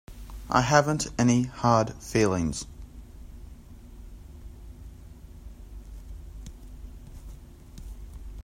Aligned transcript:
I 0.49 0.61
haven't 0.61 1.05
any 1.19 1.43
hard 1.43 1.93
feelings. 2.01 2.65